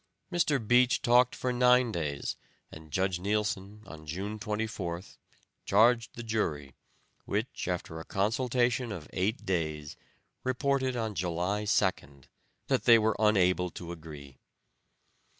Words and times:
Mr. 0.31 0.57
Beach 0.67 1.03
talked 1.03 1.35
for 1.35 1.53
nine 1.53 1.91
days, 1.91 2.35
and 2.71 2.89
Judge 2.89 3.19
Neilson, 3.19 3.83
on 3.85 4.07
June 4.07 4.39
24th, 4.39 5.17
charged 5.63 6.15
the 6.15 6.23
jury, 6.23 6.73
which, 7.25 7.67
after 7.67 7.99
a 7.99 8.03
consultation 8.03 8.91
of 8.91 9.07
eight 9.13 9.45
days, 9.45 9.95
reported 10.43 10.95
on 10.95 11.13
July 11.13 11.65
2nd, 11.65 12.23
that 12.65 12.85
they 12.85 12.97
were 12.97 13.15
unable 13.19 13.69
to 13.69 13.91
agree. 13.91 14.39